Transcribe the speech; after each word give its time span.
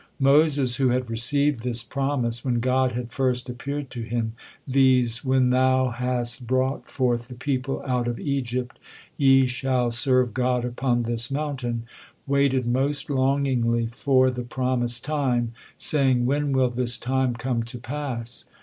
Moses, 0.19 0.77
who 0.77 0.89
had 0.89 1.11
received 1.11 1.61
this 1.61 1.83
promise 1.83 2.43
when 2.43 2.59
God 2.59 2.93
had 2.93 3.11
first 3.11 3.49
appeared 3.49 3.91
to 3.91 4.01
him, 4.01 4.33
viz., 4.65 5.23
"When 5.23 5.51
thou 5.51 5.89
has 5.89 6.39
brought 6.39 6.89
forth 6.89 7.27
the 7.27 7.35
people 7.35 7.83
out 7.85 8.07
of 8.07 8.19
Egypt, 8.19 8.79
ye 9.15 9.45
shall 9.45 9.91
serve 9.91 10.33
God 10.33 10.65
upon 10.65 11.03
this 11.03 11.29
mountain" 11.29 11.83
waited 12.25 12.65
most 12.65 13.11
longingly 13.11 13.89
for 13.91 14.31
the 14.31 14.41
promised 14.41 15.05
time, 15.05 15.51
saying, 15.77 16.25
"When 16.25 16.51
will 16.51 16.71
this 16.71 16.97
time 16.97 17.35
come 17.35 17.61
to 17.61 17.77
pass?" 17.77 18.45